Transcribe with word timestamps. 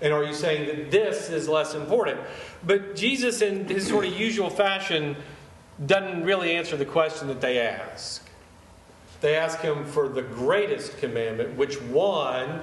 And 0.00 0.12
are 0.12 0.24
you 0.24 0.34
saying 0.34 0.66
that 0.66 0.90
this 0.90 1.30
is 1.30 1.48
less 1.48 1.74
important? 1.74 2.20
But 2.64 2.96
Jesus, 2.96 3.40
in 3.40 3.66
his 3.66 3.86
sort 3.86 4.06
of 4.06 4.12
usual 4.12 4.50
fashion, 4.50 5.16
doesn't 5.84 6.24
really 6.24 6.52
answer 6.52 6.76
the 6.76 6.84
question 6.84 7.28
that 7.28 7.40
they 7.40 7.60
ask. 7.60 8.28
They 9.20 9.36
ask 9.36 9.60
him 9.60 9.84
for 9.84 10.08
the 10.08 10.22
greatest 10.22 10.98
commandment, 10.98 11.56
which 11.56 11.80
one, 11.80 12.60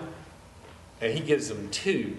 and 1.02 1.14
he 1.14 1.20
gives 1.20 1.50
them 1.50 1.70
two. 1.70 2.16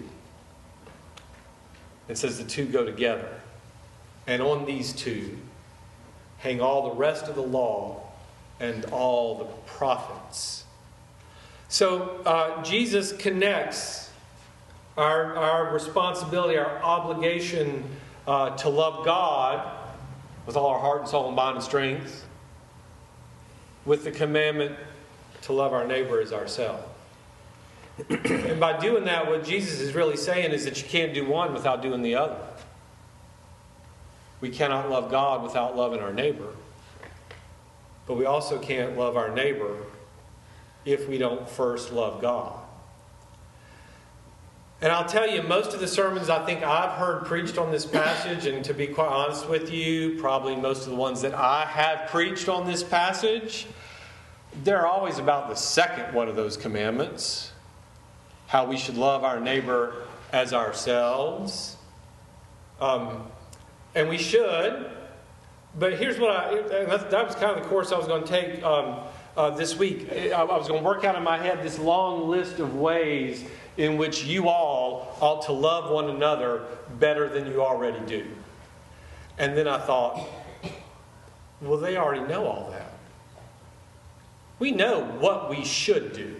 It 2.07 2.17
says 2.17 2.37
the 2.37 2.43
two 2.43 2.65
go 2.65 2.85
together. 2.85 3.29
And 4.27 4.41
on 4.41 4.65
these 4.65 4.93
two 4.93 5.37
hang 6.37 6.61
all 6.61 6.89
the 6.89 6.95
rest 6.95 7.25
of 7.25 7.35
the 7.35 7.41
law 7.41 8.01
and 8.59 8.85
all 8.85 9.37
the 9.37 9.45
prophets. 9.65 10.63
So 11.67 12.21
uh, 12.25 12.61
Jesus 12.63 13.11
connects 13.13 14.04
our, 14.97 15.35
our 15.35 15.73
responsibility, 15.73 16.57
our 16.57 16.81
obligation 16.81 17.83
uh, 18.27 18.51
to 18.57 18.69
love 18.69 19.05
God 19.05 19.71
with 20.45 20.55
all 20.55 20.67
our 20.67 20.79
heart 20.79 21.01
and 21.01 21.09
soul 21.09 21.27
and 21.27 21.35
mind 21.35 21.57
and 21.57 21.63
strength, 21.63 22.25
with 23.85 24.03
the 24.03 24.11
commandment 24.11 24.75
to 25.43 25.53
love 25.53 25.73
our 25.73 25.85
neighbor 25.85 26.19
as 26.21 26.31
ourselves. 26.33 26.83
and 28.09 28.59
by 28.59 28.77
doing 28.77 29.05
that, 29.05 29.27
what 29.27 29.45
Jesus 29.45 29.79
is 29.79 29.93
really 29.93 30.17
saying 30.17 30.51
is 30.51 30.65
that 30.65 30.81
you 30.81 30.87
can't 30.87 31.13
do 31.13 31.25
one 31.25 31.53
without 31.53 31.81
doing 31.81 32.01
the 32.01 32.15
other. 32.15 32.37
We 34.41 34.49
cannot 34.49 34.89
love 34.89 35.09
God 35.09 35.43
without 35.43 35.77
loving 35.77 36.01
our 36.01 36.13
neighbor. 36.13 36.49
But 38.05 38.15
we 38.15 38.25
also 38.25 38.59
can't 38.59 38.97
love 38.97 39.17
our 39.17 39.29
neighbor 39.33 39.77
if 40.83 41.07
we 41.07 41.17
don't 41.17 41.49
first 41.49 41.91
love 41.91 42.21
God. 42.21 42.59
And 44.81 44.91
I'll 44.91 45.05
tell 45.05 45.29
you, 45.29 45.41
most 45.41 45.73
of 45.73 45.79
the 45.79 45.87
sermons 45.87 46.29
I 46.29 46.45
think 46.45 46.61
I've 46.61 46.97
heard 46.97 47.25
preached 47.25 47.57
on 47.57 47.71
this 47.71 47.85
passage, 47.85 48.45
and 48.45 48.63
to 48.65 48.73
be 48.73 48.87
quite 48.87 49.07
honest 49.07 49.47
with 49.47 49.71
you, 49.71 50.19
probably 50.19 50.55
most 50.55 50.83
of 50.83 50.89
the 50.89 50.95
ones 50.95 51.21
that 51.21 51.33
I 51.33 51.65
have 51.65 52.09
preached 52.09 52.49
on 52.49 52.67
this 52.67 52.83
passage, 52.83 53.67
they're 54.63 54.85
always 54.85 55.17
about 55.17 55.49
the 55.49 55.55
second 55.55 56.13
one 56.13 56.27
of 56.27 56.35
those 56.35 56.57
commandments. 56.57 57.51
How 58.47 58.65
we 58.65 58.77
should 58.77 58.97
love 58.97 59.23
our 59.23 59.39
neighbor 59.39 60.03
as 60.33 60.53
ourselves. 60.53 61.77
Um, 62.79 63.23
and 63.95 64.09
we 64.09 64.17
should, 64.17 64.91
but 65.79 65.93
here's 65.93 66.19
what 66.19 66.31
I 66.31 66.61
that 66.61 67.25
was 67.25 67.35
kind 67.35 67.57
of 67.57 67.63
the 67.63 67.69
course 67.69 67.93
I 67.93 67.97
was 67.97 68.07
going 68.07 68.23
to 68.23 68.27
take. 68.27 68.61
Um, 68.61 68.99
uh, 69.37 69.49
this 69.51 69.75
week. 69.77 70.09
I, 70.11 70.31
I 70.31 70.43
was 70.57 70.67
going 70.67 70.81
to 70.81 70.85
work 70.85 71.03
out 71.03 71.15
in 71.15 71.23
my 71.23 71.37
head 71.37 71.63
this 71.63 71.79
long 71.79 72.29
list 72.29 72.59
of 72.59 72.75
ways 72.75 73.43
in 73.77 73.97
which 73.97 74.23
you 74.23 74.47
all 74.47 75.17
ought 75.19 75.45
to 75.45 75.51
love 75.51 75.91
one 75.91 76.09
another 76.09 76.63
better 76.99 77.27
than 77.27 77.47
you 77.47 77.61
already 77.61 77.99
do. 78.05 78.25
And 79.37 79.57
then 79.57 79.67
I 79.67 79.79
thought, 79.79 80.25
well, 81.61 81.77
they 81.77 81.97
already 81.97 82.25
know 82.25 82.45
all 82.45 82.69
that. 82.71 82.93
We 84.59 84.71
know 84.71 85.03
what 85.19 85.49
we 85.49 85.65
should 85.65 86.13
do. 86.13 86.39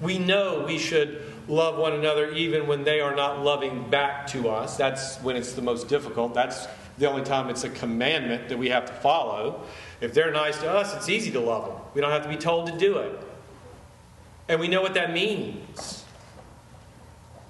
We 0.00 0.18
know 0.18 0.64
we 0.66 0.78
should 0.78 1.32
love 1.46 1.78
one 1.78 1.92
another 1.92 2.32
even 2.32 2.66
when 2.66 2.82
they 2.82 3.00
are 3.00 3.14
not 3.14 3.44
loving 3.44 3.88
back 3.90 4.26
to 4.28 4.48
us. 4.48 4.76
That's 4.76 5.18
when 5.18 5.36
it's 5.36 5.52
the 5.52 5.62
most 5.62 5.88
difficult. 5.88 6.34
That's 6.34 6.66
the 6.98 7.08
only 7.08 7.22
time 7.22 7.50
it's 7.50 7.64
a 7.64 7.70
commandment 7.70 8.48
that 8.48 8.58
we 8.58 8.68
have 8.68 8.86
to 8.86 8.92
follow. 8.92 9.62
If 10.00 10.14
they're 10.14 10.30
nice 10.30 10.58
to 10.58 10.70
us, 10.70 10.94
it's 10.94 11.08
easy 11.08 11.30
to 11.32 11.40
love 11.40 11.66
them. 11.66 11.76
We 11.94 12.00
don't 12.00 12.10
have 12.10 12.22
to 12.22 12.28
be 12.28 12.36
told 12.36 12.66
to 12.68 12.78
do 12.78 12.98
it. 12.98 13.18
And 14.48 14.60
we 14.60 14.68
know 14.68 14.82
what 14.82 14.94
that 14.94 15.12
means 15.12 16.04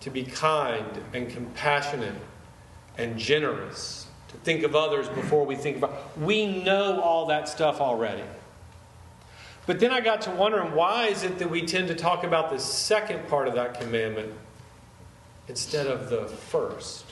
to 0.00 0.10
be 0.10 0.22
kind 0.22 0.86
and 1.12 1.28
compassionate 1.28 2.14
and 2.98 3.18
generous, 3.18 4.06
to 4.28 4.36
think 4.38 4.62
of 4.62 4.76
others 4.76 5.08
before 5.08 5.44
we 5.44 5.56
think 5.56 5.78
about. 5.78 6.16
We 6.18 6.62
know 6.62 7.00
all 7.00 7.26
that 7.26 7.48
stuff 7.48 7.80
already. 7.80 8.22
But 9.66 9.80
then 9.80 9.90
I 9.90 10.00
got 10.00 10.20
to 10.22 10.30
wondering 10.30 10.74
why 10.74 11.06
is 11.06 11.22
it 11.22 11.38
that 11.38 11.50
we 11.50 11.62
tend 11.62 11.88
to 11.88 11.94
talk 11.94 12.22
about 12.22 12.50
the 12.50 12.58
second 12.58 13.26
part 13.28 13.48
of 13.48 13.54
that 13.54 13.80
commandment 13.80 14.32
instead 15.48 15.86
of 15.86 16.10
the 16.10 16.26
first? 16.26 17.03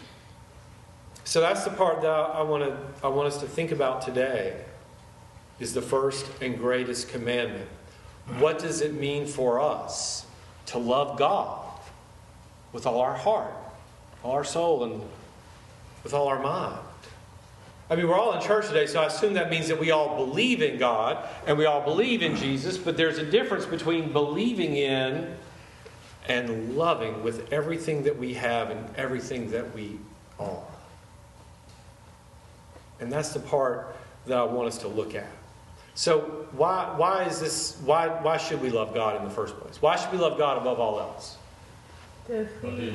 So 1.25 1.41
that's 1.41 1.65
the 1.65 1.71
part 1.71 2.03
that 2.03 2.11
I 2.11 2.43
want 2.43 2.65
to 2.65 3.07
I 3.07 3.09
want 3.09 3.29
us 3.29 3.39
to 3.39 3.47
think 3.47 3.71
about 3.71 4.03
today 4.03 4.65
is 5.61 5.75
the 5.75 5.83
first 5.83 6.27
and 6.41 6.59
greatest 6.59 7.09
commandment. 7.09 7.69
What 8.39 8.59
does 8.59 8.81
it 8.81 8.95
mean 8.95 9.27
for 9.27 9.61
us 9.61 10.27
to 10.67 10.79
love 10.79 11.19
God 11.19 11.65
with 12.73 12.87
all 12.87 13.01
our 13.01 13.15
heart, 13.15 13.55
all 14.23 14.33
our 14.33 14.45
soul, 14.45 14.85
and 14.85 15.03
with 16.03 16.15
all 16.15 16.29
our 16.29 16.41
mind? 16.41 16.79
I 17.91 17.97
mean, 17.97 18.09
we're 18.09 18.19
all 18.19 18.33
in 18.33 18.41
church 18.41 18.69
today, 18.69 18.87
so 18.87 19.03
I 19.03 19.07
assume 19.07 19.35
that 19.35 19.51
means 19.51 19.69
that 19.69 19.79
we 19.79 19.91
all 19.91 20.17
believe 20.17 20.63
in 20.63 20.79
God 20.79 21.29
and 21.47 21.59
we 21.59 21.67
all 21.67 21.83
believe 21.83 22.23
in 22.23 22.37
Jesus, 22.37 22.79
but 22.79 22.97
there's 22.97 23.19
a 23.19 23.27
difference 23.27 23.67
between 23.67 24.13
believing 24.13 24.77
in 24.77 25.37
and 26.27 26.77
loving 26.77 27.23
with 27.23 27.53
everything 27.53 28.05
that 28.05 28.17
we 28.17 28.35
have 28.35 28.71
and 28.71 28.97
everything 28.97 29.51
that 29.51 29.75
we 29.75 29.99
are. 30.39 30.72
And 33.02 33.12
that's 33.12 33.31
the 33.31 33.40
part 33.40 33.96
that 34.26 34.38
I 34.38 34.44
want 34.44 34.69
us 34.69 34.78
to 34.78 34.88
look 34.88 35.16
at. 35.16 35.26
So 35.94 36.20
why, 36.52 36.94
why 36.96 37.25
is 37.25 37.40
this 37.40 37.76
why, 37.84 38.06
why 38.06 38.37
should 38.37 38.62
we 38.62 38.70
love 38.70 38.94
God 38.94 39.16
in 39.16 39.25
the 39.25 39.34
first 39.34 39.58
place? 39.58 39.82
Why 39.82 39.96
should 39.96 40.12
we 40.12 40.19
love 40.19 40.38
God 40.38 40.56
above 40.56 40.78
all 40.78 41.00
else? 41.00 41.37
Because 42.26 42.49
he, 42.62 42.90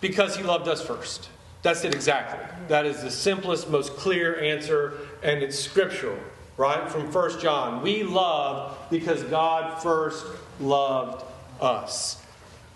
Because 0.00 0.36
he 0.36 0.44
loved 0.44 0.68
us 0.68 0.80
first. 0.80 1.28
That's 1.62 1.84
it 1.84 1.94
exactly. 1.94 2.38
That 2.68 2.86
is 2.86 3.02
the 3.02 3.10
simplest, 3.10 3.68
most 3.68 3.96
clear 3.96 4.40
answer, 4.40 4.98
and 5.22 5.42
it's 5.42 5.58
scriptural, 5.58 6.18
right? 6.56 6.88
From 6.88 7.12
1 7.12 7.40
John. 7.40 7.82
We 7.82 8.04
love 8.04 8.76
because 8.90 9.22
God 9.24 9.82
first 9.82 10.24
loved 10.60 11.24
us. 11.60 12.22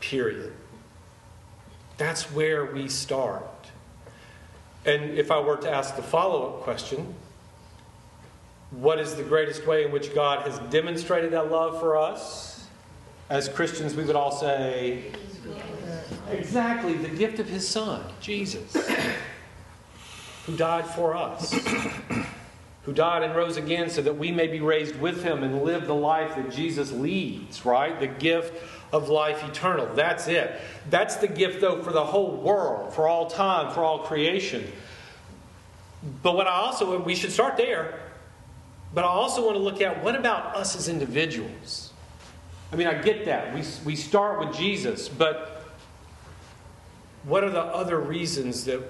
Period. 0.00 0.52
That's 1.96 2.24
where 2.32 2.66
we 2.66 2.88
start. 2.88 3.44
And 4.86 5.18
if 5.18 5.32
I 5.32 5.40
were 5.40 5.56
to 5.56 5.70
ask 5.70 5.96
the 5.96 6.02
follow 6.02 6.46
up 6.46 6.62
question, 6.62 7.12
what 8.70 9.00
is 9.00 9.16
the 9.16 9.24
greatest 9.24 9.66
way 9.66 9.84
in 9.84 9.90
which 9.90 10.14
God 10.14 10.46
has 10.46 10.58
demonstrated 10.70 11.32
that 11.32 11.50
love 11.50 11.80
for 11.80 11.96
us? 11.96 12.66
As 13.28 13.48
Christians, 13.48 13.96
we 13.96 14.04
would 14.04 14.14
all 14.14 14.30
say, 14.30 15.10
exactly 16.30 16.94
the 16.94 17.08
gift 17.08 17.40
of 17.40 17.48
His 17.48 17.66
Son, 17.66 18.04
Jesus, 18.20 18.76
who 20.46 20.56
died 20.56 20.86
for 20.86 21.16
us, 21.16 21.52
who 22.84 22.92
died 22.92 23.24
and 23.24 23.34
rose 23.34 23.56
again 23.56 23.90
so 23.90 24.02
that 24.02 24.16
we 24.16 24.30
may 24.30 24.46
be 24.46 24.60
raised 24.60 24.94
with 25.00 25.24
Him 25.24 25.42
and 25.42 25.62
live 25.62 25.88
the 25.88 25.94
life 25.94 26.36
that 26.36 26.52
Jesus 26.52 26.92
leads, 26.92 27.64
right? 27.66 27.98
The 27.98 28.06
gift 28.06 28.54
of 28.92 29.08
life 29.08 29.42
eternal. 29.44 29.86
That's 29.94 30.28
it. 30.28 30.60
That's 30.90 31.16
the 31.16 31.28
gift, 31.28 31.60
though, 31.60 31.82
for 31.82 31.92
the 31.92 32.04
whole 32.04 32.36
world, 32.36 32.94
for 32.94 33.08
all 33.08 33.26
time, 33.26 33.72
for 33.72 33.82
all 33.82 34.00
creation. 34.00 34.70
But 36.22 36.36
what 36.36 36.46
I 36.46 36.52
also, 36.52 37.00
we 37.02 37.14
should 37.14 37.32
start 37.32 37.56
there, 37.56 37.98
but 38.94 39.04
I 39.04 39.08
also 39.08 39.44
want 39.44 39.56
to 39.56 39.62
look 39.62 39.80
at 39.80 40.02
what 40.02 40.14
about 40.14 40.56
us 40.56 40.76
as 40.76 40.88
individuals? 40.88 41.92
I 42.72 42.76
mean, 42.76 42.86
I 42.86 42.94
get 43.00 43.24
that. 43.26 43.54
We, 43.54 43.62
we 43.84 43.96
start 43.96 44.38
with 44.38 44.56
Jesus, 44.56 45.08
but 45.08 45.64
what 47.24 47.42
are 47.42 47.50
the 47.50 47.62
other 47.62 47.98
reasons 47.98 48.64
that, 48.66 48.82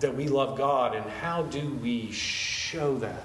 that 0.00 0.14
we 0.14 0.28
love 0.28 0.58
God, 0.58 0.94
and 0.94 1.08
how 1.08 1.42
do 1.42 1.74
we 1.82 2.10
show 2.12 2.98
that? 2.98 3.24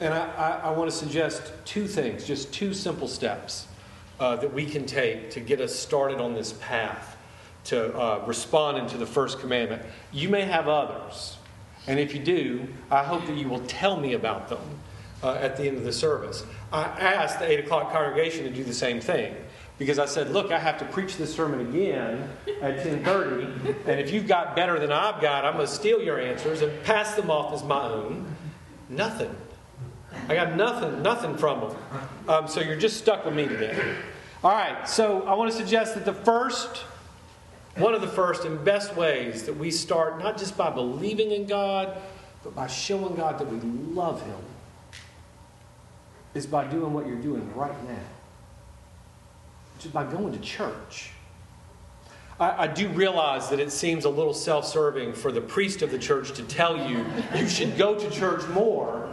And 0.00 0.14
I, 0.14 0.26
I, 0.32 0.50
I 0.64 0.70
want 0.70 0.90
to 0.90 0.96
suggest 0.96 1.52
two 1.64 1.86
things, 1.86 2.24
just 2.24 2.52
two 2.52 2.72
simple 2.72 3.08
steps 3.08 3.66
uh, 4.20 4.36
that 4.36 4.52
we 4.52 4.66
can 4.66 4.86
take 4.86 5.30
to 5.30 5.40
get 5.40 5.60
us 5.60 5.74
started 5.74 6.20
on 6.20 6.34
this 6.34 6.52
path 6.54 7.16
to 7.64 7.96
uh, 7.96 8.24
respond 8.26 8.78
into 8.78 8.96
the 8.96 9.06
first 9.06 9.40
commandment. 9.40 9.82
You 10.12 10.28
may 10.28 10.42
have 10.42 10.68
others, 10.68 11.38
and 11.86 11.98
if 11.98 12.14
you 12.14 12.20
do, 12.20 12.66
I 12.90 13.04
hope 13.04 13.26
that 13.26 13.36
you 13.36 13.48
will 13.48 13.64
tell 13.66 13.96
me 13.96 14.14
about 14.14 14.48
them 14.48 14.62
uh, 15.22 15.34
at 15.34 15.56
the 15.56 15.66
end 15.66 15.76
of 15.76 15.84
the 15.84 15.92
service. 15.92 16.44
I 16.72 16.82
asked 16.82 17.38
the 17.38 17.50
8 17.50 17.60
o'clock 17.60 17.92
congregation 17.92 18.44
to 18.44 18.50
do 18.50 18.64
the 18.64 18.74
same 18.74 19.00
thing 19.00 19.34
because 19.78 19.98
I 19.98 20.06
said, 20.06 20.30
look, 20.30 20.52
I 20.52 20.58
have 20.58 20.78
to 20.78 20.84
preach 20.86 21.16
this 21.16 21.34
sermon 21.34 21.60
again 21.60 22.30
at 22.60 22.84
10:30, 22.84 23.86
and 23.86 24.00
if 24.00 24.12
you've 24.12 24.26
got 24.26 24.54
better 24.54 24.78
than 24.78 24.92
I've 24.92 25.20
got, 25.20 25.44
I'm 25.44 25.54
going 25.54 25.66
to 25.66 25.72
steal 25.72 26.00
your 26.00 26.20
answers 26.20 26.62
and 26.62 26.82
pass 26.84 27.14
them 27.14 27.30
off 27.30 27.52
as 27.52 27.62
my 27.64 27.82
own. 27.82 28.26
Nothing. 28.88 29.34
I 30.32 30.34
got 30.34 30.56
nothing, 30.56 31.02
nothing 31.02 31.36
from 31.36 31.60
them. 31.60 31.76
Um, 32.26 32.48
so 32.48 32.62
you're 32.62 32.78
just 32.78 32.96
stuck 32.96 33.26
with 33.26 33.34
me 33.34 33.46
today. 33.46 33.96
All 34.42 34.50
right, 34.50 34.88
so 34.88 35.24
I 35.24 35.34
want 35.34 35.50
to 35.50 35.56
suggest 35.56 35.94
that 35.94 36.06
the 36.06 36.14
first, 36.14 36.84
one 37.76 37.92
of 37.92 38.00
the 38.00 38.08
first 38.08 38.46
and 38.46 38.64
best 38.64 38.96
ways 38.96 39.42
that 39.42 39.54
we 39.54 39.70
start, 39.70 40.18
not 40.20 40.38
just 40.38 40.56
by 40.56 40.70
believing 40.70 41.32
in 41.32 41.46
God, 41.46 41.98
but 42.42 42.54
by 42.54 42.66
showing 42.66 43.14
God 43.14 43.38
that 43.40 43.46
we 43.46 43.60
love 43.60 44.24
Him, 44.24 44.38
is 46.32 46.46
by 46.46 46.64
doing 46.64 46.94
what 46.94 47.06
you're 47.06 47.20
doing 47.20 47.54
right 47.54 47.84
now. 47.86 47.98
Just 49.80 49.92
by 49.92 50.04
going 50.04 50.32
to 50.32 50.38
church. 50.38 51.10
I, 52.40 52.62
I 52.62 52.66
do 52.68 52.88
realize 52.88 53.50
that 53.50 53.60
it 53.60 53.70
seems 53.70 54.06
a 54.06 54.10
little 54.10 54.32
self 54.32 54.66
serving 54.66 55.12
for 55.12 55.30
the 55.30 55.42
priest 55.42 55.82
of 55.82 55.90
the 55.90 55.98
church 55.98 56.32
to 56.32 56.42
tell 56.44 56.88
you 56.88 57.04
you 57.36 57.46
should 57.50 57.76
go 57.76 57.98
to 57.98 58.10
church 58.10 58.48
more 58.48 59.12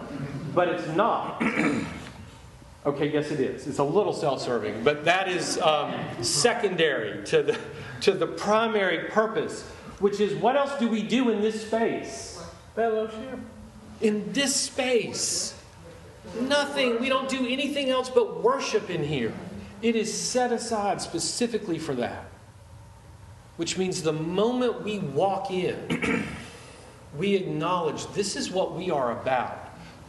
but 0.54 0.68
it's 0.69 0.88
not. 0.96 1.42
okay, 2.86 3.12
yes, 3.12 3.31
it 3.31 3.40
is. 3.40 3.68
It's 3.68 3.80
a 3.80 3.84
little 3.84 4.13
self 4.13 4.42
serving, 4.42 4.84
but 4.84 5.06
that 5.06 5.28
is 5.28 5.60
um, 5.60 5.94
secondary 6.22 7.24
to 7.25 7.44
the, 7.44 7.57
to 8.01 8.12
the 8.12 8.28
primary 8.28 9.10
purpose, 9.10 9.63
which 10.00 10.19
is 10.19 10.36
what 10.36 10.56
else 10.56 10.78
do 10.80 10.88
we 10.88 11.04
do 11.04 11.30
in 11.30 11.42
this 11.42 11.66
space? 11.66 12.44
Fellowship. 12.75 13.40
In 14.01 14.31
this 14.31 14.56
space. 14.56 15.56
Nothing. 16.42 17.00
We 17.00 17.10
don't 17.10 17.30
do 17.30 17.48
anything 17.48 17.90
else 17.90 18.10
but 18.10 18.44
worship 18.44 18.90
in 18.90 19.04
here. 19.04 19.34
It 19.81 19.95
is 19.95 20.13
set 20.13 20.52
aside 20.52 21.02
specifically 21.02 21.80
for 21.80 21.95
that. 21.95 22.25
Which 23.57 23.78
means 23.78 24.02
the 24.02 24.13
moment 24.13 24.84
we 24.84 25.00
walk 25.00 25.52
in, 25.52 26.25
we 27.18 27.36
acknowledge 27.36 28.07
this 28.13 28.36
is 28.36 28.52
what 28.52 28.74
we 28.74 28.90
are 28.90 29.19
about 29.19 29.58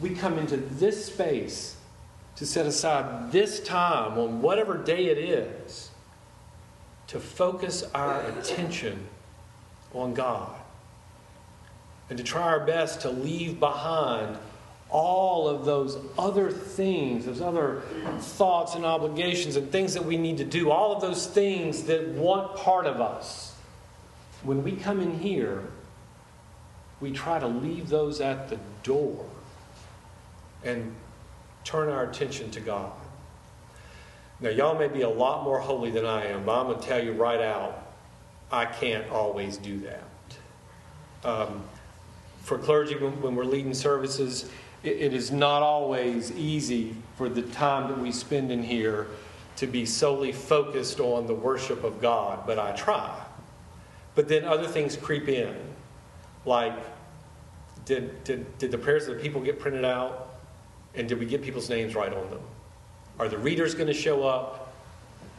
we 0.01 0.09
come 0.09 0.39
into 0.39 0.57
this 0.57 1.05
space 1.05 1.75
to 2.35 2.45
set 2.45 2.65
aside 2.65 3.31
this 3.31 3.59
time 3.59 4.17
on 4.17 4.41
whatever 4.41 4.77
day 4.77 5.05
it 5.05 5.17
is 5.17 5.91
to 7.07 7.19
focus 7.19 7.83
our 7.93 8.21
attention 8.21 9.07
on 9.93 10.13
God 10.13 10.55
and 12.09 12.17
to 12.17 12.23
try 12.23 12.43
our 12.43 12.65
best 12.65 13.01
to 13.01 13.11
leave 13.11 13.59
behind 13.59 14.37
all 14.89 15.47
of 15.47 15.63
those 15.63 15.97
other 16.17 16.51
things, 16.51 17.25
those 17.25 17.39
other 17.39 17.81
thoughts 18.19 18.75
and 18.75 18.85
obligations 18.85 19.55
and 19.55 19.71
things 19.71 19.93
that 19.93 20.03
we 20.03 20.17
need 20.17 20.37
to 20.37 20.43
do, 20.43 20.71
all 20.71 20.93
of 20.93 21.01
those 21.01 21.27
things 21.27 21.83
that 21.83 22.07
want 22.09 22.55
part 22.57 22.85
of 22.85 22.99
us. 22.99 23.55
When 24.43 24.63
we 24.63 24.73
come 24.73 24.99
in 24.99 25.19
here, 25.19 25.63
we 26.99 27.11
try 27.11 27.39
to 27.39 27.47
leave 27.47 27.87
those 27.87 28.19
at 28.19 28.49
the 28.49 28.57
door 28.83 29.25
and 30.63 30.93
turn 31.63 31.89
our 31.89 32.03
attention 32.03 32.51
to 32.51 32.59
God. 32.59 32.91
Now, 34.39 34.49
y'all 34.49 34.77
may 34.77 34.87
be 34.87 35.01
a 35.01 35.09
lot 35.09 35.43
more 35.43 35.59
holy 35.59 35.91
than 35.91 36.05
I 36.05 36.25
am, 36.25 36.45
but 36.45 36.59
I'm 36.59 36.67
going 36.67 36.79
to 36.79 36.85
tell 36.85 37.03
you 37.03 37.13
right 37.13 37.39
out, 37.39 37.93
I 38.51 38.65
can't 38.65 39.09
always 39.11 39.57
do 39.57 39.79
that. 39.81 40.03
Um, 41.23 41.63
for 42.41 42.57
clergy, 42.57 42.95
when, 42.95 43.21
when, 43.21 43.35
we're 43.35 43.45
leading 43.45 43.75
services, 43.75 44.49
it, 44.81 44.97
it 44.97 45.13
is 45.13 45.31
not 45.31 45.61
always 45.61 46.31
easy 46.31 46.95
for 47.17 47.29
the 47.29 47.43
time 47.43 47.87
that 47.89 47.99
we 47.99 48.11
spend 48.11 48.51
in 48.51 48.63
here 48.63 49.07
to 49.57 49.67
be 49.67 49.85
solely 49.85 50.31
focused 50.31 50.99
on 50.99 51.27
the 51.27 51.35
worship 51.35 51.83
of 51.83 52.01
God, 52.01 52.47
but 52.47 52.57
I 52.57 52.71
try. 52.71 53.15
But 54.15 54.27
then 54.27 54.43
other 54.43 54.67
things 54.67 54.97
creep 54.97 55.29
in, 55.29 55.55
like 56.45 56.73
did, 57.85 58.23
did, 58.23 58.57
did 58.57 58.71
the 58.71 58.77
prayers 58.77 59.07
of 59.07 59.15
the 59.15 59.21
people 59.21 59.41
get 59.41 59.59
printed 59.59 59.85
out? 59.85 60.30
And 60.95 61.07
did 61.07 61.19
we 61.19 61.25
get 61.25 61.41
people's 61.41 61.69
names 61.69 61.95
right 61.95 62.13
on 62.13 62.29
them? 62.29 62.41
Are 63.19 63.29
the 63.29 63.37
readers 63.37 63.75
going 63.75 63.87
to 63.87 63.93
show 63.93 64.23
up? 64.23 64.73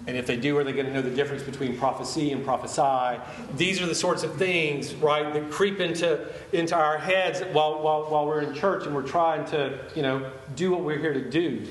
And 0.07 0.17
if 0.17 0.27
they 0.27 0.37
do, 0.37 0.59
are 0.59 0.65
they 0.65 0.73
going 0.73 0.87
to 0.87 0.93
know 0.93 1.03
the 1.03 1.15
difference 1.15 1.45
between 1.45 1.77
prophecy 1.77 2.33
and 2.33 2.45
prophesy? 2.45 3.21
These 3.57 3.81
are 3.81 3.87
the 3.87 3.95
sorts 3.95 4.25
of 4.25 4.35
things, 4.35 4.95
right, 4.95 5.33
that 5.33 5.51
creep 5.51 5.79
into, 5.79 6.27
into 6.53 6.75
our 6.75 6.99
heads 6.99 7.41
while, 7.53 7.81
while, 7.83 8.05
while 8.05 8.27
we're 8.27 8.41
in 8.41 8.53
church 8.53 8.85
and 8.85 8.95
we're 8.95 9.07
trying 9.07 9.45
to, 9.47 9.79
you 9.95 10.03
know, 10.03 10.33
do 10.57 10.73
what 10.73 10.81
we're 10.81 10.99
here 10.99 11.13
to 11.13 11.31
do. 11.31 11.67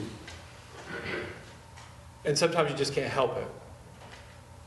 And 2.24 2.38
sometimes 2.38 2.72
you 2.72 2.78
just 2.78 2.94
can't 2.94 3.12
help 3.12 3.36
it. 3.36 3.48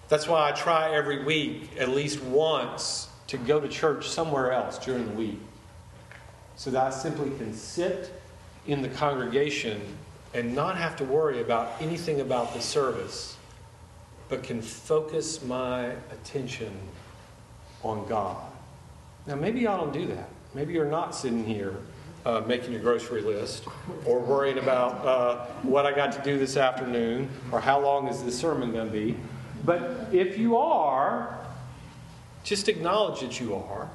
That's 0.08 0.28
why 0.28 0.48
I 0.48 0.52
try 0.52 0.94
every 0.94 1.24
week, 1.24 1.70
at 1.78 1.88
least 1.88 2.22
once, 2.22 3.08
to 3.28 3.38
go 3.38 3.60
to 3.60 3.68
church 3.68 4.08
somewhere 4.08 4.52
else 4.52 4.78
during 4.78 5.06
the 5.06 5.14
week. 5.14 5.40
So 6.56 6.70
that 6.70 6.82
I 6.82 6.90
simply 6.90 7.30
can 7.38 7.54
sit 7.54 8.12
in 8.66 8.82
the 8.82 8.88
congregation 8.88 9.80
and 10.32 10.54
not 10.54 10.76
have 10.76 10.96
to 10.96 11.04
worry 11.04 11.40
about 11.40 11.72
anything 11.80 12.20
about 12.20 12.54
the 12.54 12.60
service, 12.60 13.36
but 14.28 14.42
can 14.42 14.60
focus 14.60 15.42
my 15.44 15.92
attention 16.10 16.72
on 17.82 18.06
God. 18.08 18.42
Now, 19.26 19.36
maybe 19.36 19.60
y'all 19.60 19.78
don't 19.78 19.92
do 19.92 20.06
that. 20.14 20.28
Maybe 20.54 20.72
you're 20.72 20.90
not 20.90 21.14
sitting 21.14 21.44
here 21.44 21.76
uh, 22.26 22.42
making 22.46 22.72
your 22.72 22.80
grocery 22.80 23.20
list 23.20 23.66
or 24.06 24.18
worrying 24.18 24.58
about 24.58 25.06
uh, 25.06 25.46
what 25.62 25.86
I 25.86 25.92
got 25.92 26.12
to 26.12 26.22
do 26.22 26.38
this 26.38 26.56
afternoon 26.56 27.28
or 27.52 27.60
how 27.60 27.80
long 27.80 28.08
is 28.08 28.22
this 28.24 28.38
sermon 28.38 28.72
going 28.72 28.86
to 28.86 28.92
be. 28.92 29.16
But 29.64 30.08
if 30.12 30.38
you 30.38 30.56
are, 30.56 31.38
just 32.42 32.68
acknowledge 32.68 33.20
that 33.20 33.40
you 33.40 33.54
are 33.54 33.88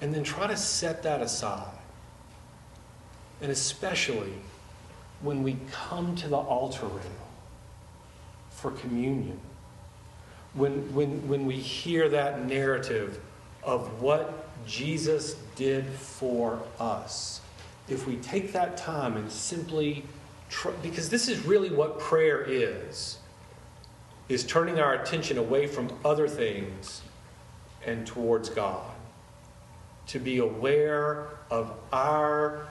and 0.00 0.12
then 0.14 0.24
try 0.24 0.46
to 0.46 0.56
set 0.56 1.02
that 1.04 1.20
aside 1.20 1.78
and 3.42 3.50
especially 3.50 4.32
when 5.20 5.42
we 5.42 5.56
come 5.70 6.16
to 6.16 6.28
the 6.28 6.36
altar 6.36 6.86
rail 6.86 7.28
for 8.50 8.70
communion, 8.70 9.38
when, 10.54 10.94
when, 10.94 11.28
when 11.28 11.46
we 11.46 11.56
hear 11.56 12.08
that 12.08 12.46
narrative 12.46 13.20
of 13.62 14.00
what 14.00 14.48
Jesus 14.66 15.34
did 15.56 15.86
for 15.86 16.62
us, 16.78 17.40
if 17.88 18.06
we 18.06 18.16
take 18.16 18.52
that 18.52 18.76
time 18.76 19.16
and 19.16 19.30
simply, 19.30 20.04
because 20.82 21.10
this 21.10 21.28
is 21.28 21.44
really 21.44 21.70
what 21.70 21.98
prayer 21.98 22.42
is, 22.42 23.18
is 24.28 24.44
turning 24.44 24.78
our 24.78 24.94
attention 24.94 25.36
away 25.36 25.66
from 25.66 25.90
other 26.04 26.28
things 26.28 27.02
and 27.84 28.06
towards 28.06 28.48
God. 28.48 28.84
to 30.08 30.18
be 30.18 30.38
aware 30.38 31.28
of 31.50 31.72
our 31.92 32.66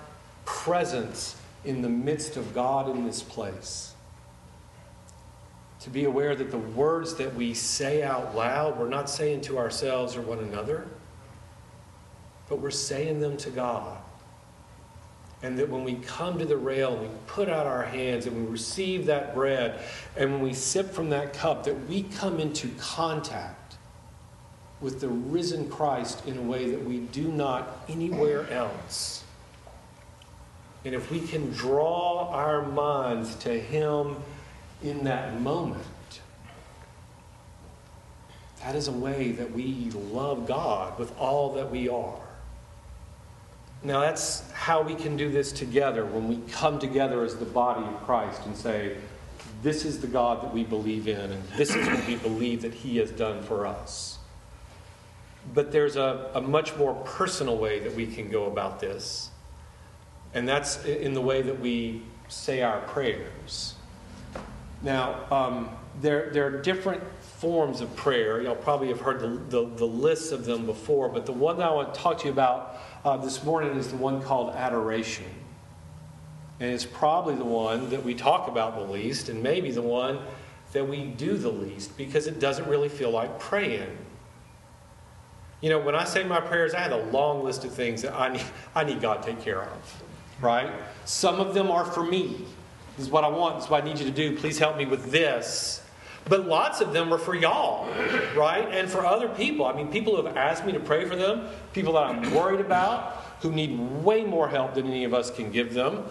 presence 0.52 1.36
in 1.64 1.82
the 1.82 1.90
midst 1.90 2.38
of 2.38 2.54
God 2.54 2.90
in 2.90 3.06
this 3.06 3.24
place. 3.24 3.94
To 5.82 5.90
be 5.90 6.04
aware 6.04 6.36
that 6.36 6.52
the 6.52 6.58
words 6.58 7.16
that 7.16 7.34
we 7.34 7.54
say 7.54 8.04
out 8.04 8.36
loud, 8.36 8.78
we're 8.78 8.90
not 8.90 9.10
saying 9.10 9.42
to 9.42 9.58
ourselves 9.58 10.16
or 10.16 10.22
one 10.22 10.40
another, 10.40 10.88
but 12.50 12.60
we're 12.60 12.70
saying 12.70 13.20
them 13.20 13.38
to 13.38 13.50
God. 13.50 13.98
And 15.42 15.58
that 15.58 15.70
when 15.70 15.84
we 15.84 15.96
come 15.96 16.38
to 16.38 16.46
the 16.46 16.58
rail 16.58 16.96
we 16.98 17.08
put 17.26 17.50
out 17.50 17.66
our 17.66 17.84
hands 17.84 18.28
and 18.28 18.46
we 18.46 18.52
receive 18.52 19.08
that 19.08 19.34
bread 19.34 19.82
and 20.16 20.34
when 20.34 20.42
we 20.42 20.54
sip 20.54 20.92
from 20.92 21.10
that 21.10 21.34
cup, 21.34 21.64
that 21.64 21.88
we 21.88 22.04
come 22.04 22.40
into 22.40 22.68
contact 22.78 23.78
with 24.82 25.00
the 25.00 25.08
risen 25.08 25.68
Christ 25.70 26.28
in 26.28 26.38
a 26.38 26.42
way 26.42 26.70
that 26.70 26.84
we 26.84 27.00
do 27.00 27.32
not 27.32 27.84
anywhere 27.88 28.48
else. 28.52 29.21
And 30.84 30.96
if 30.96 31.12
we 31.12 31.20
can 31.20 31.52
draw 31.52 32.30
our 32.30 32.64
minds 32.64 33.36
to 33.36 33.60
Him 33.60 34.16
in 34.84 35.04
that 35.04 35.40
moment, 35.40 35.86
that 38.64 38.76
is 38.76 38.88
a 38.88 38.92
way 38.92 39.32
that 39.34 39.52
we 39.52 39.92
love 40.12 40.48
God 40.48 40.98
with 40.98 41.18
all 41.18 41.54
that 41.54 41.70
we 41.70 41.90
are. 41.90 42.20
Now, 43.84 44.02
that's 44.02 44.50
how 44.52 44.84
we 44.84 44.94
can 44.94 45.18
do 45.18 45.32
this 45.32 45.52
together 45.52 46.06
when 46.06 46.28
we 46.28 46.40
come 46.52 46.78
together 46.78 47.24
as 47.24 47.36
the 47.36 47.46
body 47.46 47.84
of 47.84 48.04
Christ 48.04 48.46
and 48.46 48.56
say, 48.56 48.98
This 49.64 49.86
is 49.86 50.00
the 50.00 50.08
God 50.08 50.44
that 50.44 50.54
we 50.54 50.64
believe 50.64 51.08
in, 51.08 51.32
and 51.32 51.44
this 51.58 51.76
is 51.76 51.88
what 51.88 52.06
we 52.06 52.16
believe 52.18 52.62
that 52.62 52.74
He 52.74 52.98
has 52.98 53.10
done 53.10 53.42
for 53.42 53.66
us. 53.66 54.20
But 55.56 55.72
there's 55.72 55.96
a, 55.96 56.30
a 56.36 56.42
much 56.42 56.76
more 56.78 56.94
personal 56.94 57.58
way 57.58 57.80
that 57.80 57.96
we 57.96 58.06
can 58.06 58.30
go 58.30 58.46
about 58.46 58.80
this, 58.80 59.32
and 60.34 60.48
that's 60.48 60.84
in 60.86 61.14
the 61.14 61.22
way 61.22 61.42
that 61.42 61.60
we 61.60 62.04
say 62.28 62.62
our 62.62 62.80
prayers. 62.82 63.76
Now, 64.82 65.26
um, 65.32 65.70
there, 66.02 66.30
there 66.32 66.48
are 66.48 66.62
different 66.62 67.04
forms 67.22 67.82
of 67.82 67.96
prayer. 67.96 68.42
Y'all 68.42 68.56
probably 68.56 68.88
have 68.88 69.02
heard 69.02 69.20
the, 69.20 69.28
the, 69.28 69.70
the 69.76 69.86
lists 69.86 70.32
of 70.32 70.46
them 70.46 70.66
before, 70.66 71.10
but 71.10 71.26
the 71.26 71.34
one 71.34 71.58
that 71.58 71.68
I 71.68 71.74
want 71.74 71.94
to 71.94 72.00
talk 72.00 72.20
to 72.20 72.26
you 72.26 72.32
about 72.32 72.78
uh, 73.04 73.18
this 73.18 73.44
morning 73.44 73.78
is 73.78 73.90
the 73.90 73.98
one 73.98 74.22
called 74.22 74.56
adoration. 74.56 75.26
And 76.60 76.72
it's 76.72 76.86
probably 76.86 77.36
the 77.36 77.44
one 77.46 77.90
that 77.90 78.04
we 78.04 78.14
talk 78.14 78.48
about 78.48 78.76
the 78.76 78.84
least, 78.84 79.30
and 79.30 79.42
maybe 79.42 79.72
the 79.72 79.82
one 79.82 80.20
that 80.74 80.88
we 80.88 81.06
do 81.06 81.38
the 81.38 81.50
least 81.50 81.98
because 81.98 82.28
it 82.28 82.40
doesn't 82.40 82.68
really 82.68 82.90
feel 82.90 83.10
like 83.10 83.40
praying. 83.40 83.98
You 85.60 85.70
know, 85.70 85.80
when 85.80 85.96
I 85.96 86.06
say 86.06 86.24
my 86.24 86.40
prayers, 86.40 86.74
I 86.74 86.80
have 86.80 86.92
a 86.92 87.04
long 87.12 87.44
list 87.44 87.66
of 87.66 87.74
things 87.74 88.04
that 88.04 88.14
I 88.14 88.30
need, 88.30 88.46
I 88.76 88.84
need 88.84 89.02
God 89.02 89.24
to 89.24 89.32
take 89.32 89.42
care 89.42 89.62
of, 89.62 90.04
right? 90.42 90.72
Some 91.06 91.40
of 91.40 91.54
them 91.54 91.72
are 91.72 91.86
for 91.86 92.04
me. 92.04 92.46
This 92.98 93.06
is 93.06 93.12
what 93.12 93.24
I 93.24 93.30
want. 93.30 93.56
This 93.56 93.66
is 93.66 93.72
what 93.72 93.84
I 93.84 93.86
need 93.86 94.00
you 94.00 94.06
to 94.06 94.12
do. 94.12 94.36
Please 94.38 94.60
help 94.60 94.78
me 94.78 94.86
with 94.86 95.12
this. 95.12 95.82
But 96.26 96.48
lots 96.48 96.82
of 96.82 96.94
them 96.94 97.12
are 97.14 97.18
for 97.18 97.36
y'all, 97.36 97.88
right? 98.36 98.68
And 98.70 98.90
for 98.90 99.06
other 99.06 99.30
people. 99.30 99.66
I 99.66 99.74
mean, 99.74 99.92
people 99.92 100.16
who 100.16 100.24
have 100.26 100.38
asked 100.38 100.66
me 100.66 100.72
to 100.74 100.80
pray 100.80 101.06
for 101.06 101.16
them, 101.16 101.48
people 101.74 101.94
that 101.94 102.04
I'm 102.04 102.34
worried 102.34 102.60
about, 102.60 103.24
who 103.42 103.52
need 103.52 103.80
way 104.04 104.24
more 104.24 104.48
help 104.48 104.76
than 104.76 104.86
any 104.88 105.04
of 105.04 105.14
us 105.14 105.32
can 105.32 105.52
give 105.52 105.74
them. 105.74 106.04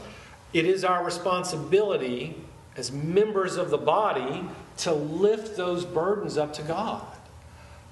It 0.53 0.65
is 0.65 0.85
our 0.85 1.05
responsibility 1.05 2.35
as 2.77 2.91
members 2.91 3.57
of 3.57 3.71
the 3.71 3.79
body 3.79 4.45
to 4.79 4.93
lift 4.93 5.57
those 5.57 5.85
burdens 5.85 6.37
up 6.37 6.53
to 6.55 6.63
God. 6.63 7.07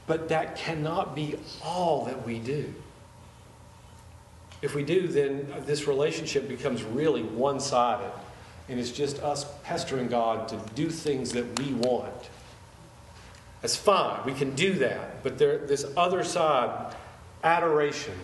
But 0.06 0.28
that 0.30 0.56
cannot 0.56 1.14
be 1.14 1.36
all 1.62 2.04
that 2.06 2.26
we 2.26 2.38
do. 2.38 2.74
If 4.60 4.74
we 4.74 4.82
do, 4.82 5.06
then 5.06 5.52
this 5.66 5.86
relationship 5.86 6.48
becomes 6.48 6.82
really 6.82 7.22
one 7.22 7.60
sided 7.60 8.10
and 8.68 8.78
it's 8.78 8.90
just 8.90 9.22
us 9.22 9.46
pestering 9.64 10.08
God 10.08 10.48
to 10.48 10.60
do 10.74 10.90
things 10.90 11.32
that 11.32 11.58
we 11.58 11.72
want. 11.72 12.28
That's 13.62 13.76
fine. 13.76 14.24
We 14.24 14.34
can 14.34 14.54
do 14.54 14.74
that. 14.74 15.22
But 15.22 15.38
there, 15.38 15.58
this 15.58 15.86
other 15.96 16.22
side, 16.22 16.94
adoration, 17.42 18.14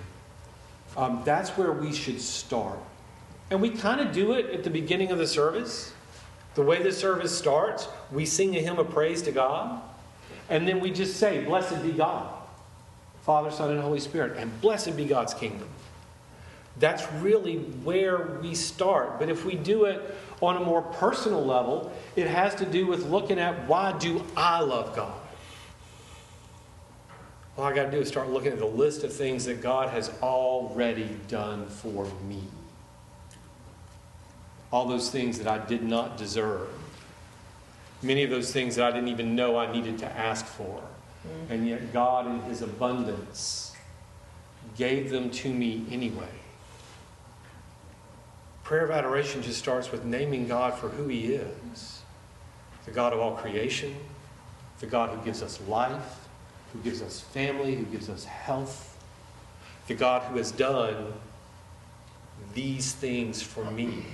um, 0.96 1.22
that's 1.24 1.50
where 1.50 1.72
we 1.72 1.92
should 1.92 2.20
start. 2.20 2.78
And 3.50 3.60
we 3.60 3.70
kind 3.70 4.00
of 4.00 4.12
do 4.12 4.32
it 4.32 4.46
at 4.46 4.64
the 4.64 4.70
beginning 4.70 5.10
of 5.10 5.18
the 5.18 5.26
service. 5.26 5.92
The 6.54 6.62
way 6.62 6.82
the 6.82 6.92
service 6.92 7.36
starts, 7.36 7.88
we 8.12 8.26
sing 8.26 8.54
a 8.56 8.60
hymn 8.60 8.78
of 8.78 8.90
praise 8.90 9.22
to 9.22 9.32
God. 9.32 9.80
And 10.48 10.68
then 10.68 10.78
we 10.78 10.90
just 10.90 11.16
say, 11.16 11.42
Blessed 11.42 11.82
be 11.82 11.92
God, 11.92 12.32
Father, 13.22 13.50
Son, 13.50 13.70
and 13.70 13.80
Holy 13.80 13.98
Spirit. 13.98 14.36
And 14.36 14.60
blessed 14.60 14.96
be 14.96 15.06
God's 15.06 15.34
kingdom. 15.34 15.68
That's 16.78 17.10
really 17.14 17.58
where 17.58 18.38
we 18.42 18.54
start. 18.54 19.18
But 19.18 19.28
if 19.28 19.44
we 19.44 19.54
do 19.54 19.84
it 19.84 20.16
on 20.42 20.56
a 20.56 20.60
more 20.60 20.82
personal 20.82 21.44
level, 21.44 21.92
it 22.16 22.26
has 22.26 22.54
to 22.56 22.64
do 22.64 22.86
with 22.86 23.06
looking 23.06 23.38
at 23.38 23.68
why 23.68 23.92
do 23.98 24.24
I 24.36 24.60
love 24.60 24.94
God? 24.96 25.14
All 27.56 27.64
I 27.64 27.72
got 27.72 27.84
to 27.84 27.90
do 27.90 28.00
is 28.00 28.08
start 28.08 28.30
looking 28.30 28.52
at 28.52 28.58
the 28.58 28.66
list 28.66 29.04
of 29.04 29.12
things 29.12 29.44
that 29.44 29.62
God 29.62 29.90
has 29.90 30.10
already 30.20 31.08
done 31.28 31.66
for 31.68 32.06
me. 32.26 32.42
All 34.72 34.88
those 34.88 35.10
things 35.10 35.38
that 35.38 35.46
I 35.46 35.64
did 35.64 35.84
not 35.84 36.16
deserve. 36.16 36.68
Many 38.02 38.24
of 38.24 38.30
those 38.30 38.52
things 38.52 38.74
that 38.74 38.84
I 38.84 38.90
didn't 38.90 39.08
even 39.08 39.36
know 39.36 39.56
I 39.56 39.70
needed 39.72 39.98
to 39.98 40.06
ask 40.06 40.44
for. 40.44 40.82
Mm-hmm. 41.26 41.52
And 41.52 41.68
yet, 41.68 41.92
God, 41.92 42.26
in 42.26 42.42
His 42.42 42.60
abundance, 42.60 43.72
gave 44.76 45.10
them 45.10 45.30
to 45.30 45.48
me 45.48 45.86
anyway. 45.92 46.28
Prayer 48.64 48.84
of 48.84 48.90
adoration 48.90 49.42
just 49.42 49.58
starts 49.58 49.92
with 49.92 50.04
naming 50.04 50.48
God 50.48 50.74
for 50.74 50.88
who 50.88 51.06
He 51.08 51.34
is 51.34 52.00
the 52.86 52.90
God 52.90 53.14
of 53.14 53.18
all 53.18 53.32
creation, 53.32 53.96
the 54.80 54.86
God 54.86 55.08
who 55.08 55.24
gives 55.24 55.42
us 55.42 55.58
life, 55.68 56.28
who 56.72 56.78
gives 56.80 57.00
us 57.00 57.20
family, 57.20 57.74
who 57.74 57.84
gives 57.84 58.10
us 58.10 58.24
health, 58.24 58.96
the 59.86 59.94
God 59.94 60.22
who 60.22 60.36
has 60.36 60.52
done 60.52 61.14
these 62.52 62.92
things 62.92 63.42
for 63.42 63.64
me. 63.70 64.04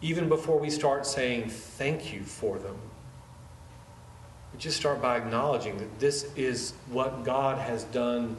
Even 0.00 0.28
before 0.28 0.58
we 0.58 0.70
start 0.70 1.06
saying 1.06 1.48
thank 1.48 2.12
you 2.12 2.22
for 2.22 2.58
them, 2.58 2.76
we 4.52 4.58
just 4.58 4.76
start 4.76 5.00
by 5.00 5.16
acknowledging 5.16 5.76
that 5.78 6.00
this 6.00 6.32
is 6.36 6.72
what 6.90 7.24
God 7.24 7.58
has 7.58 7.84
done 7.84 8.36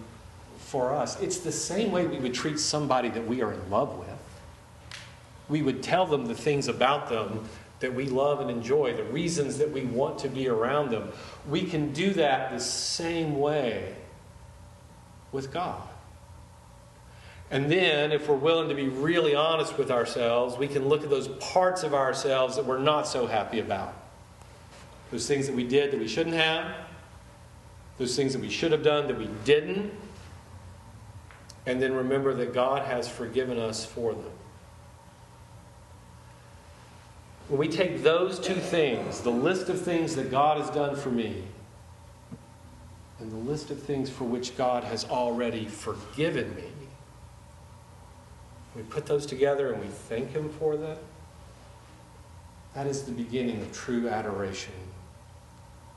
for 0.59 0.93
us. 0.93 1.19
It's 1.21 1.39
the 1.39 1.51
same 1.51 1.91
way 1.91 2.05
we 2.05 2.19
would 2.19 2.33
treat 2.33 2.59
somebody 2.59 3.09
that 3.09 3.25
we 3.25 3.41
are 3.41 3.51
in 3.51 3.69
love 3.69 3.97
with. 3.97 4.09
We 5.47 5.61
would 5.61 5.81
tell 5.81 6.05
them 6.05 6.27
the 6.27 6.35
things 6.35 6.67
about 6.67 7.09
them 7.09 7.47
that 7.79 7.93
we 7.93 8.05
love 8.05 8.39
and 8.41 8.51
enjoy, 8.51 8.93
the 8.93 9.03
reasons 9.05 9.57
that 9.57 9.71
we 9.71 9.85
want 9.85 10.19
to 10.19 10.27
be 10.27 10.47
around 10.47 10.91
them. 10.91 11.11
We 11.47 11.63
can 11.63 11.93
do 11.93 12.13
that 12.13 12.51
the 12.51 12.59
same 12.59 13.39
way 13.39 13.95
with 15.31 15.51
God. 15.51 15.81
And 17.51 17.71
then, 17.71 18.11
if 18.11 18.27
we're 18.27 18.35
willing 18.35 18.69
to 18.69 18.75
be 18.75 18.89
really 18.89 19.33
honest 19.33 19.77
with 19.77 19.89
ourselves, 19.89 20.55
we 20.55 20.67
can 20.67 20.87
look 20.87 21.03
at 21.03 21.09
those 21.09 21.29
parts 21.39 21.81
of 21.81 21.95
ourselves 21.95 22.55
that 22.57 22.65
we're 22.65 22.77
not 22.77 23.07
so 23.07 23.25
happy 23.25 23.59
about. 23.59 23.93
Those 25.09 25.27
things 25.27 25.47
that 25.47 25.55
we 25.55 25.63
did 25.63 25.91
that 25.91 25.99
we 25.99 26.07
shouldn't 26.07 26.35
have, 26.35 26.75
those 27.97 28.15
things 28.15 28.33
that 28.33 28.41
we 28.41 28.49
should 28.49 28.71
have 28.71 28.83
done 28.83 29.07
that 29.07 29.17
we 29.17 29.29
didn't, 29.45 29.91
and 31.69 31.79
then 31.79 31.93
remember 31.93 32.33
that 32.33 32.51
God 32.51 32.83
has 32.85 33.07
forgiven 33.07 33.59
us 33.59 33.85
for 33.85 34.13
them. 34.13 34.31
When 37.47 37.59
we 37.59 37.67
take 37.67 38.01
those 38.01 38.39
two 38.39 38.55
things, 38.55 39.21
the 39.21 39.29
list 39.29 39.69
of 39.69 39.79
things 39.79 40.15
that 40.15 40.31
God 40.31 40.57
has 40.57 40.71
done 40.71 40.95
for 40.95 41.11
me, 41.11 41.43
and 43.19 43.31
the 43.31 43.51
list 43.51 43.69
of 43.69 43.83
things 43.83 44.09
for 44.09 44.23
which 44.23 44.57
God 44.57 44.83
has 44.83 45.05
already 45.05 45.67
forgiven 45.67 46.55
me, 46.55 46.63
we 48.75 48.81
put 48.81 49.05
those 49.05 49.27
together 49.27 49.71
and 49.71 49.79
we 49.79 49.89
thank 49.89 50.31
Him 50.31 50.49
for 50.49 50.75
that. 50.75 50.97
That 52.73 52.87
is 52.87 53.03
the 53.03 53.11
beginning 53.11 53.61
of 53.61 53.71
true 53.71 54.09
adoration, 54.09 54.73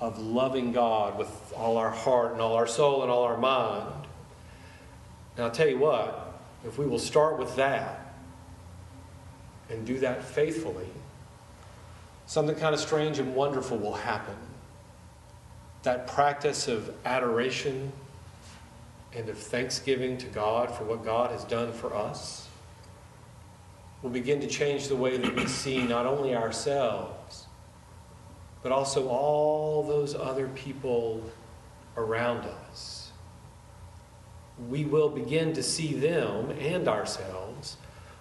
of 0.00 0.19
loving 0.19 0.73
God 0.73 1.17
with 1.17 1.31
all 1.57 1.79
our 1.79 1.91
heart 1.91 2.33
and 2.33 2.43
all 2.43 2.57
our 2.57 2.67
soul 2.67 3.00
and 3.02 3.11
all 3.11 3.23
our 3.25 3.38
mind. 3.38 4.01
And 5.37 5.45
I'll 5.45 5.51
tell 5.51 5.69
you 5.69 5.79
what, 5.79 6.41
if 6.65 6.79
we 6.79 6.87
will 6.87 6.99
start 6.99 7.39
with 7.39 7.57
that 7.57 8.15
and 9.71 9.87
do 9.87 9.99
that 10.01 10.25
faithfully, 10.25 10.89
something 12.27 12.57
kind 12.57 12.75
of 12.75 12.81
strange 12.81 13.19
and 13.19 13.35
wonderful 13.35 13.79
will 13.79 13.95
happen. 13.95 14.37
That 15.83 16.07
practice 16.07 16.69
of 16.69 16.95
adoration 17.05 17.93
and 19.15 19.29
of 19.29 19.39
thanksgiving 19.39 20.17
to 20.19 20.27
God 20.27 20.71
for 20.71 20.85
what 20.85 21.05
God 21.05 21.31
has 21.31 21.45
done 21.45 21.73
for 21.73 21.95
us 21.95 22.49
will 24.03 24.11
begin 24.11 24.41
to 24.41 24.47
change 24.47 24.89
the 24.89 24.97
way 24.97 25.17
that 25.17 25.35
we 25.37 25.47
see 25.47 25.83
not 25.83 26.07
only 26.07 26.35
ourselves, 26.35 27.47
but 28.62 28.73
also 28.73 29.09
all 29.09 29.83
those 29.83 30.15
other 30.15 30.49
people 30.49 31.23
around 31.97 32.45
us. 32.71 33.01
We 34.68 34.85
will 34.85 35.09
begin 35.09 35.52
to 35.54 35.62
see 35.62 35.94
them 35.94 36.50
and 36.50 36.88
ourselves 36.88 37.76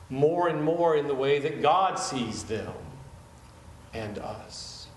more 0.10 0.50
and 0.50 0.62
more 0.62 0.96
in 0.96 1.08
the 1.08 1.16
way 1.16 1.40
that 1.40 1.62
God 1.62 1.98
sees 1.98 2.44
them 2.44 2.74
and 3.94 4.20
us. 4.20 4.88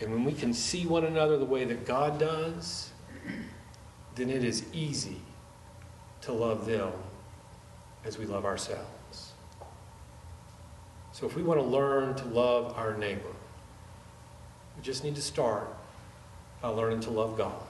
And 0.00 0.10
when 0.12 0.24
we 0.24 0.32
can 0.32 0.52
see 0.52 0.86
one 0.86 1.04
another 1.04 1.38
the 1.38 1.44
way 1.44 1.64
that 1.64 1.86
God 1.86 2.18
does, 2.18 2.90
then 4.14 4.30
it 4.30 4.44
is 4.44 4.64
easy 4.72 5.20
to 6.22 6.32
love 6.32 6.66
them 6.66 6.92
as 8.04 8.18
we 8.18 8.26
love 8.26 8.44
ourselves. 8.44 9.32
So 11.12 11.26
if 11.26 11.36
we 11.36 11.42
want 11.42 11.60
to 11.60 11.66
learn 11.66 12.14
to 12.16 12.24
love 12.26 12.76
our 12.76 12.96
neighbor, 12.96 13.22
we 14.76 14.82
just 14.82 15.04
need 15.04 15.14
to 15.14 15.22
start 15.22 15.68
by 16.60 16.68
learning 16.68 17.00
to 17.00 17.10
love 17.10 17.36
God 17.36 17.62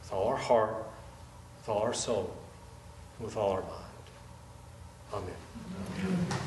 with 0.00 0.12
all 0.12 0.28
our 0.28 0.36
heart, 0.36 0.83
with 1.64 1.74
all 1.74 1.82
our 1.82 1.94
soul, 1.94 2.30
with 3.18 3.38
all 3.38 3.52
our 3.52 3.62
mind. 3.62 4.04
Amen. 5.14 6.43